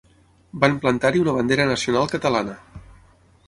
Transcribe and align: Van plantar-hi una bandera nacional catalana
Van 0.63 0.77
plantar-hi 0.85 1.21
una 1.25 1.37
bandera 1.37 1.69
nacional 1.75 2.11
catalana 2.17 2.59